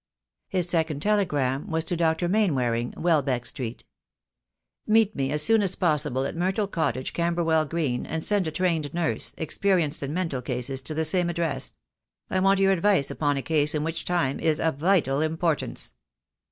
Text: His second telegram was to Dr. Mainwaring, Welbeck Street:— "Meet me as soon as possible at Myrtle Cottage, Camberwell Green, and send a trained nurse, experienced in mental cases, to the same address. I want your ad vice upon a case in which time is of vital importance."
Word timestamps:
His 0.47 0.67
second 0.67 0.99
telegram 0.99 1.69
was 1.69 1.85
to 1.85 1.95
Dr. 1.95 2.27
Mainwaring, 2.27 2.91
Welbeck 2.97 3.45
Street:— 3.45 3.85
"Meet 4.87 5.15
me 5.15 5.31
as 5.31 5.43
soon 5.43 5.61
as 5.61 5.75
possible 5.75 6.23
at 6.25 6.35
Myrtle 6.35 6.65
Cottage, 6.65 7.13
Camberwell 7.13 7.65
Green, 7.65 8.07
and 8.07 8.23
send 8.23 8.47
a 8.47 8.51
trained 8.51 8.95
nurse, 8.95 9.35
experienced 9.37 10.01
in 10.01 10.11
mental 10.11 10.41
cases, 10.41 10.81
to 10.81 10.95
the 10.95 11.05
same 11.05 11.29
address. 11.29 11.75
I 12.31 12.39
want 12.39 12.59
your 12.59 12.71
ad 12.71 12.81
vice 12.81 13.11
upon 13.11 13.37
a 13.37 13.43
case 13.43 13.75
in 13.75 13.83
which 13.83 14.03
time 14.03 14.39
is 14.39 14.59
of 14.59 14.77
vital 14.77 15.21
importance." 15.21 15.93